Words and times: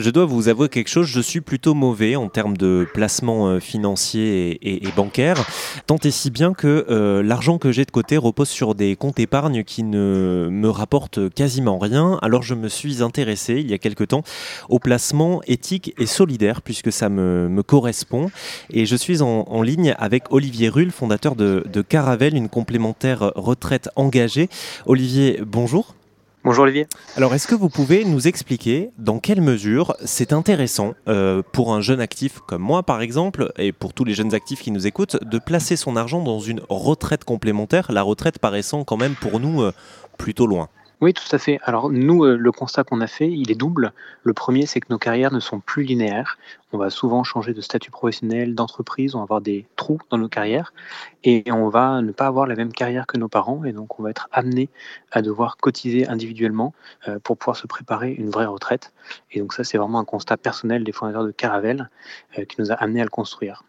Je 0.00 0.08
dois 0.08 0.24
vous 0.24 0.48
avouer 0.48 0.70
quelque 0.70 0.88
chose, 0.88 1.06
je 1.08 1.20
suis 1.20 1.42
plutôt 1.42 1.74
mauvais 1.74 2.16
en 2.16 2.30
termes 2.30 2.56
de 2.56 2.86
placement 2.94 3.48
euh, 3.48 3.60
financier 3.60 4.58
et, 4.62 4.88
bancaire, 4.96 5.46
tant 5.86 5.98
et 5.98 6.10
si 6.10 6.30
bien 6.30 6.54
que 6.54 6.86
euh, 6.88 7.22
l'argent 7.22 7.58
que 7.58 7.70
j'ai 7.70 7.84
de 7.84 7.90
côté 7.90 8.16
repose 8.16 8.48
sur 8.48 8.74
des 8.74 8.96
comptes 8.96 9.20
épargne 9.20 9.62
qui 9.62 9.82
ne 9.82 10.48
me 10.50 10.70
rapportent 10.70 11.28
quasiment 11.28 11.78
rien. 11.78 12.18
Alors 12.22 12.42
je 12.42 12.54
me 12.54 12.68
suis 12.68 13.02
intéressé 13.02 13.56
il 13.56 13.70
y 13.70 13.74
a 13.74 13.78
quelque 13.78 14.04
temps 14.04 14.22
au 14.70 14.78
placement 14.78 15.42
éthique 15.46 15.94
et 15.98 16.06
solidaire 16.06 16.62
puisque 16.62 16.90
ça 16.90 17.10
me, 17.10 17.62
correspond. 17.62 18.30
Et 18.70 18.86
je 18.86 18.96
suis 18.96 19.20
en, 19.20 19.60
ligne 19.60 19.94
avec 19.98 20.32
Olivier 20.32 20.70
Rull, 20.70 20.92
fondateur 20.92 21.36
de, 21.36 21.62
de 21.70 21.82
Caravel, 21.82 22.34
une 22.34 22.48
complémentaire 22.48 23.32
retraite 23.34 23.90
engagée. 23.96 24.48
Olivier, 24.86 25.42
bonjour. 25.44 25.94
Bonjour 26.50 26.64
Olivier. 26.64 26.88
Alors 27.16 27.32
est-ce 27.32 27.46
que 27.46 27.54
vous 27.54 27.68
pouvez 27.68 28.04
nous 28.04 28.26
expliquer 28.26 28.90
dans 28.98 29.20
quelle 29.20 29.40
mesure 29.40 29.94
c'est 30.04 30.32
intéressant 30.32 30.94
euh, 31.06 31.42
pour 31.52 31.72
un 31.72 31.80
jeune 31.80 32.00
actif 32.00 32.40
comme 32.40 32.60
moi 32.60 32.82
par 32.82 33.02
exemple, 33.02 33.52
et 33.56 33.70
pour 33.70 33.94
tous 33.94 34.02
les 34.02 34.14
jeunes 34.14 34.34
actifs 34.34 34.60
qui 34.60 34.72
nous 34.72 34.84
écoutent, 34.84 35.16
de 35.22 35.38
placer 35.38 35.76
son 35.76 35.94
argent 35.94 36.20
dans 36.24 36.40
une 36.40 36.60
retraite 36.68 37.22
complémentaire, 37.22 37.92
la 37.92 38.02
retraite 38.02 38.40
paraissant 38.40 38.82
quand 38.82 38.96
même 38.96 39.14
pour 39.14 39.38
nous 39.38 39.62
euh, 39.62 39.72
plutôt 40.18 40.48
loin? 40.48 40.68
Oui, 41.00 41.14
tout 41.14 41.34
à 41.34 41.38
fait. 41.38 41.58
Alors 41.62 41.88
nous, 41.90 42.24
euh, 42.24 42.36
le 42.36 42.52
constat 42.52 42.84
qu'on 42.84 43.00
a 43.00 43.06
fait, 43.06 43.30
il 43.30 43.50
est 43.50 43.54
double. 43.54 43.92
Le 44.22 44.34
premier, 44.34 44.66
c'est 44.66 44.80
que 44.80 44.88
nos 44.90 44.98
carrières 44.98 45.32
ne 45.32 45.40
sont 45.40 45.58
plus 45.58 45.82
linéaires. 45.82 46.36
On 46.72 46.78
va 46.78 46.90
souvent 46.90 47.24
changer 47.24 47.54
de 47.54 47.62
statut 47.62 47.90
professionnel, 47.90 48.54
d'entreprise, 48.54 49.14
on 49.14 49.18
va 49.18 49.22
avoir 49.22 49.40
des 49.40 49.66
trous 49.76 49.98
dans 50.10 50.18
nos 50.18 50.28
carrières 50.28 50.74
et 51.24 51.42
on 51.50 51.70
va 51.70 52.02
ne 52.02 52.12
pas 52.12 52.26
avoir 52.26 52.46
la 52.46 52.54
même 52.54 52.72
carrière 52.72 53.06
que 53.06 53.16
nos 53.16 53.28
parents 53.28 53.64
et 53.64 53.72
donc 53.72 53.98
on 53.98 54.02
va 54.02 54.10
être 54.10 54.28
amené 54.30 54.68
à 55.10 55.22
devoir 55.22 55.56
cotiser 55.56 56.06
individuellement 56.06 56.74
euh, 57.08 57.18
pour 57.18 57.38
pouvoir 57.38 57.56
se 57.56 57.66
préparer 57.66 58.12
une 58.12 58.28
vraie 58.28 58.44
retraite. 58.44 58.92
Et 59.30 59.40
donc 59.40 59.54
ça, 59.54 59.64
c'est 59.64 59.78
vraiment 59.78 60.00
un 60.00 60.04
constat 60.04 60.36
personnel 60.36 60.84
des 60.84 60.92
fondateurs 60.92 61.24
de 61.24 61.30
Caravel 61.30 61.88
euh, 62.38 62.44
qui 62.44 62.60
nous 62.60 62.72
a 62.72 62.74
amené 62.74 63.00
à 63.00 63.04
le 63.04 63.10
construire. 63.10 63.64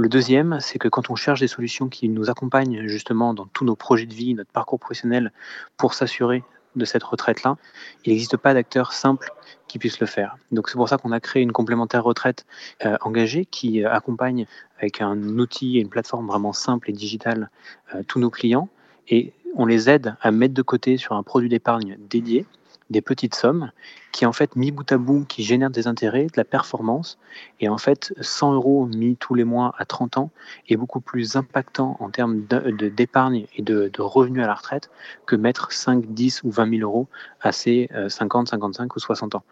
Le 0.00 0.08
deuxième, 0.08 0.58
c'est 0.60 0.78
que 0.78 0.86
quand 0.86 1.10
on 1.10 1.16
cherche 1.16 1.40
des 1.40 1.48
solutions 1.48 1.88
qui 1.88 2.08
nous 2.08 2.30
accompagnent 2.30 2.86
justement 2.86 3.34
dans 3.34 3.46
tous 3.46 3.64
nos 3.64 3.74
projets 3.74 4.06
de 4.06 4.14
vie, 4.14 4.32
notre 4.32 4.52
parcours 4.52 4.78
professionnel, 4.78 5.32
pour 5.76 5.92
s'assurer 5.92 6.44
de 6.76 6.84
cette 6.84 7.02
retraite-là, 7.02 7.56
il 8.04 8.10
n'existe 8.12 8.36
pas 8.36 8.54
d'acteur 8.54 8.92
simple 8.92 9.32
qui 9.66 9.80
puisse 9.80 9.98
le 9.98 10.06
faire. 10.06 10.36
Donc 10.52 10.68
c'est 10.68 10.76
pour 10.76 10.88
ça 10.88 10.98
qu'on 10.98 11.10
a 11.10 11.18
créé 11.18 11.42
une 11.42 11.50
complémentaire 11.50 12.04
retraite 12.04 12.46
euh, 12.86 12.96
engagée 13.00 13.44
qui 13.44 13.84
euh, 13.84 13.92
accompagne 13.92 14.46
avec 14.78 15.00
un 15.00 15.18
outil 15.20 15.78
et 15.78 15.80
une 15.80 15.88
plateforme 15.88 16.28
vraiment 16.28 16.52
simple 16.52 16.90
et 16.90 16.92
digitale 16.92 17.50
euh, 17.92 18.04
tous 18.06 18.20
nos 18.20 18.30
clients 18.30 18.68
et 19.08 19.32
on 19.56 19.66
les 19.66 19.90
aide 19.90 20.14
à 20.20 20.30
mettre 20.30 20.54
de 20.54 20.62
côté 20.62 20.96
sur 20.96 21.16
un 21.16 21.24
produit 21.24 21.48
d'épargne 21.48 21.98
dédié 22.08 22.46
des 22.90 23.00
petites 23.00 23.34
sommes 23.34 23.70
qui, 24.12 24.26
en 24.26 24.32
fait, 24.32 24.56
mis 24.56 24.70
bout 24.70 24.90
à 24.90 24.98
bout, 24.98 25.24
qui 25.26 25.44
génèrent 25.44 25.70
des 25.70 25.86
intérêts, 25.86 26.24
de 26.24 26.36
la 26.36 26.44
performance. 26.44 27.18
Et 27.60 27.68
en 27.68 27.78
fait, 27.78 28.14
100 28.20 28.54
euros 28.54 28.86
mis 28.86 29.16
tous 29.16 29.34
les 29.34 29.44
mois 29.44 29.74
à 29.78 29.84
30 29.84 30.18
ans 30.18 30.30
est 30.68 30.76
beaucoup 30.76 31.00
plus 31.00 31.36
impactant 31.36 31.96
en 32.00 32.10
termes 32.10 32.42
d'épargne 32.46 33.46
et 33.56 33.62
de, 33.62 33.90
revenus 33.98 34.42
à 34.42 34.46
la 34.46 34.54
retraite 34.54 34.90
que 35.26 35.36
mettre 35.36 35.72
5, 35.72 36.06
10 36.06 36.42
ou 36.44 36.50
20 36.50 36.78
000 36.78 36.82
euros 36.82 37.06
à 37.40 37.52
ses 37.52 37.90
50, 38.08 38.48
55 38.48 38.96
ou 38.96 38.98
60 38.98 39.34
ans. 39.34 39.44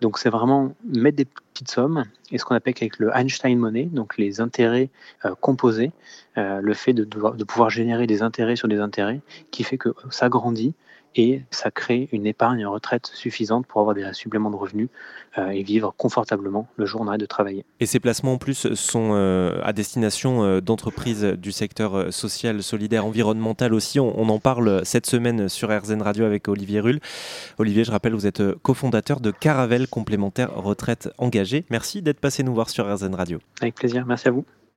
Donc, 0.00 0.18
c'est 0.18 0.30
vraiment 0.30 0.72
mettre 0.84 1.16
des 1.16 1.24
petites 1.24 1.70
sommes 1.70 2.04
et 2.30 2.38
ce 2.38 2.44
qu'on 2.44 2.54
appelle 2.54 2.74
avec 2.80 2.98
le 2.98 3.10
Einstein 3.14 3.58
Money, 3.58 3.84
donc 3.84 4.18
les 4.18 4.40
intérêts 4.40 4.90
euh, 5.24 5.34
composés, 5.40 5.92
euh, 6.38 6.60
le 6.60 6.74
fait 6.74 6.92
de, 6.92 7.04
de 7.04 7.44
pouvoir 7.44 7.70
générer 7.70 8.06
des 8.06 8.22
intérêts 8.22 8.56
sur 8.56 8.68
des 8.68 8.78
intérêts 8.78 9.20
qui 9.50 9.64
fait 9.64 9.78
que 9.78 9.94
ça 10.10 10.28
grandit 10.28 10.74
et 11.16 11.42
ça 11.50 11.70
crée 11.70 12.08
une 12.12 12.26
épargne 12.26 12.66
retraite 12.66 13.06
suffisante 13.06 13.66
pour 13.66 13.80
avoir 13.80 13.94
des 13.94 14.12
suppléments 14.12 14.50
de 14.50 14.56
revenus 14.56 14.88
euh, 15.38 15.48
et 15.48 15.62
vivre 15.62 15.94
confortablement 15.96 16.68
le 16.76 16.84
jour 16.84 17.00
où 17.00 17.04
on 17.04 17.08
arrête 17.08 17.20
de 17.20 17.26
travailler. 17.26 17.64
Et 17.80 17.86
ces 17.86 18.00
placements 18.00 18.34
en 18.34 18.38
plus 18.38 18.74
sont 18.74 19.10
euh, 19.12 19.58
à 19.62 19.72
destination 19.72 20.44
euh, 20.44 20.60
d'entreprises 20.60 21.24
du 21.24 21.52
secteur 21.52 22.12
social, 22.12 22.62
solidaire, 22.62 23.06
environnemental 23.06 23.72
aussi. 23.72 23.98
On, 23.98 24.18
on, 24.18 24.28
en 24.28 24.38
parle 24.38 24.82
cette 24.84 25.06
semaine 25.06 25.48
sur 25.48 25.70
RZN 25.70 26.02
Radio 26.02 26.24
avec 26.24 26.48
Olivier 26.48 26.80
Rull. 26.80 27.00
Olivier, 27.58 27.84
je 27.84 27.90
rappelle, 27.90 28.12
vous 28.12 28.26
êtes 28.26 28.42
cofondateur 28.62 29.20
de 29.20 29.30
Caravel 29.30 29.88
Complémentaire 29.88 30.54
Retraite 30.54 31.08
Engagée. 31.16 31.64
Merci 31.70 32.02
d'être 32.02 32.20
passé 32.20 32.42
nous 32.42 32.54
voir 32.54 32.68
sur 32.68 32.92
RZN 32.92 33.14
Radio. 33.14 33.38
Avec 33.62 33.74
plaisir, 33.74 34.04
merci 34.06 34.28
à 34.28 34.30
vous. 34.32 34.44